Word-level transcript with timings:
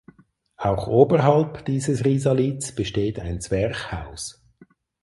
Auch 0.57 0.87
oberhalb 0.87 1.63
dieses 1.65 2.03
Risalits 2.05 2.73
besteht 2.73 3.19
ein 3.19 3.39
Zwerchhaus. 3.39 4.43